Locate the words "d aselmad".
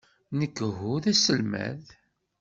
1.03-1.83